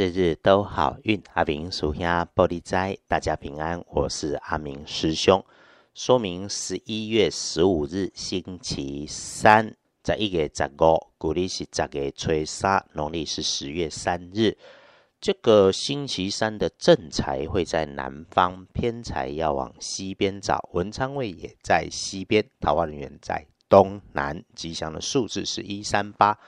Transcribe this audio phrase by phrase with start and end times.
[0.00, 3.84] 日日都好运，阿明属下玻璃斋，大家平安。
[3.90, 5.44] 我是阿明师兄。
[5.92, 14.56] 说明十一月十五日星期三，在一月十五，古历是十月初三，农历是十月三日。
[15.20, 20.70] 这个星期三的正财会在南方，偏财要往西边找。
[20.72, 24.42] 文昌位也在西边，桃花人员在东南。
[24.54, 26.38] 吉祥的数字是一三八。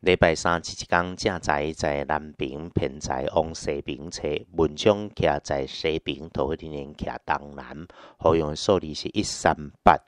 [0.00, 7.86] 礼拜三七七天正在在南边，偏在往西边车，文昌徛在西边，桃花人员徛东南。
[8.16, 9.98] 好用的数字是一三八。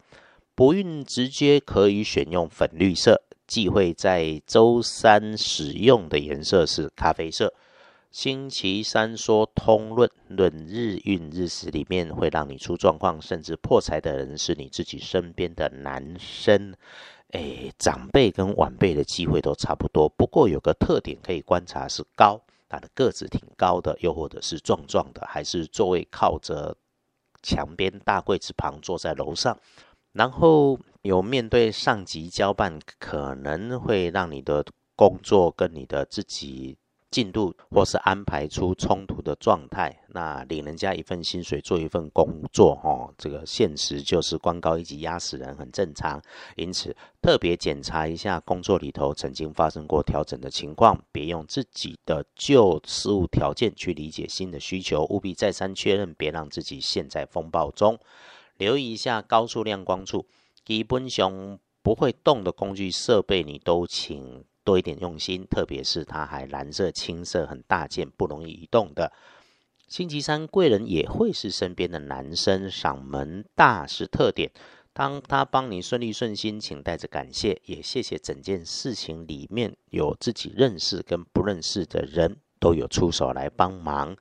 [0.54, 7.52] 不运直接可以选用粉绿色，忌讳在周三使用的颜色是咖啡色。
[8.10, 16.74] 星期三说通论论日运日时里面会让你出状况，甚至破财的人是你自己身边的男生。
[17.32, 26.76] 诶，长辈跟晚辈的机会都差不多，不过有个特点可以观察是高，他的个子挺高的，又或者是壮壮的，还是座位靠着
[27.42, 29.58] 墙边大柜子旁坐在楼上，
[30.12, 36.76] 然后有面对上级交办，可能会让你的工作跟你的自己。
[37.12, 46.20] 进度或是安排出冲突的状态，那领人家一份薪水做一份工作，哦，这个现实就是官高一级压死人，很正常。
[46.56, 57.98] 因此，特别检查一下工作里头曾经发生过调整的情况，别用自己的旧事物条件去理解新的需求，务必再三确认，别让自己陷在风暴中。
[58.56, 60.26] 留意一下高处亮光处，
[60.64, 64.44] 基本上不会动的工具设备，你都请。
[64.64, 69.12] 多一点用心，特别是它还蓝色、青色，很大件，不容易移动的。
[69.88, 74.50] 星期三贵人也会是身边的男生，嗓门大是特点。
[74.92, 84.16] 当他帮你顺利顺心，请带着感谢，也谢谢整件事情里面有自己认识跟不认识的人都有出手来帮忙。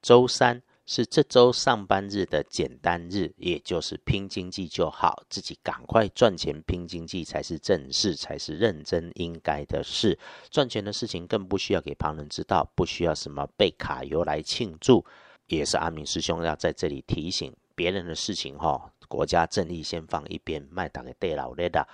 [0.00, 0.62] 周三。
[0.84, 10.18] 是这周上班日的简单日，也就是拼经济就好，自己赶快赚钱拼经济才是正事，才是认真应该的事。
[10.50, 15.04] 赚钱的事情更不需要给旁人知道，不需要什么被卡油来庆祝。
[15.46, 21.86] 也是阿明师兄要在这里提醒别人的事情哈，国家正义先放一边，卖打给对老的。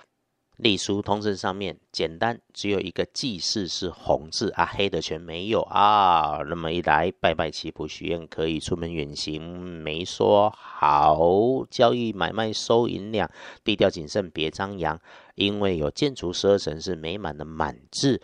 [0.59, 6.39] 隶书通证上面简单，只有一个祭祀是红字啊，黑的全没有啊。
[6.49, 13.31] 那么一来拜拜祈福许愿可以出门远行，没说好交易买卖收银两，
[13.63, 14.99] 低调谨慎别张扬，
[15.35, 18.21] 因为有建筑十二神是美满的满字，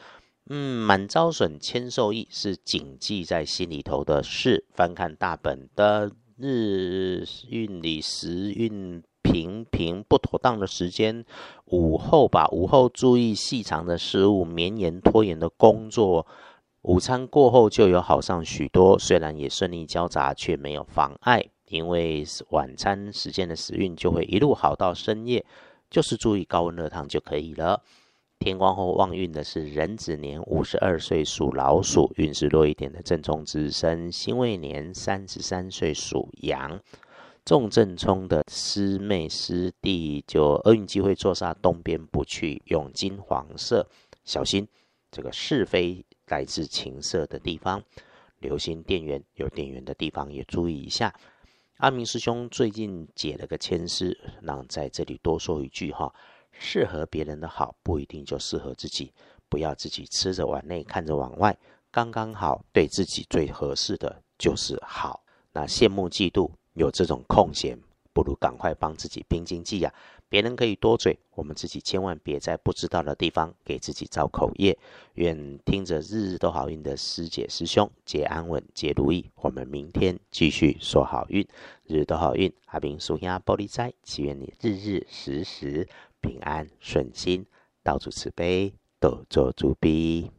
[0.50, 4.66] 嗯，满招损谦受益是谨记在心里头的事。
[4.74, 9.02] 翻看大本的日运里时运。
[9.36, 11.26] 平平不妥当的时间，
[11.66, 16.26] 午后吧，午后注意细长的事物，绵延拖延的工作。
[16.84, 25.44] 午餐过后就有好上许多，虽然也顺利交杂，却没有妨碍，因为晚餐时间的时运就会一路好到深夜，
[25.90, 27.82] 就是注意高温热烫就可以了。
[28.40, 36.80] 天光后旺运的是壬子年五十二岁属老鼠，运势弱一点的正冲之身辛未年三十三岁属羊。
[37.46, 43.88] 重正冲的师妹师弟就厄运机会坐煞东边不去，用金黄色，
[44.24, 44.68] 小心
[45.12, 47.84] 这个是非来自情色的地方，
[48.40, 51.14] 留心电源有电源的地方也注意一下。
[51.78, 56.12] 阿明师兄最近解了个签诗，让在这里多说一句哈，
[56.52, 59.14] 适合别人的好不一定就适合自己，
[59.50, 61.56] 不要自己吃着碗内看着碗外，
[61.92, 65.24] 刚刚好对自己最合适的就是好。
[65.52, 66.50] 那羡慕嫉妒。
[66.76, 67.78] 有这种空闲，
[68.14, 69.94] 不如赶快帮自己拼经济呀！
[70.28, 74.78] 别人可以多嘴，我们自己千万别在不知道的地方给自己造口业。
[75.14, 79.30] 愿听着日日都好运的师姐师兄皆安稳，皆如意。
[79.36, 81.48] 我们明天继续说好运，
[81.86, 82.52] 日日都好运。
[82.66, 85.88] 阿兵属鸭玻璃斋，祈愿你日日时时
[86.20, 87.46] 平安顺心，
[87.84, 90.32] 到处慈悲，多做主逼。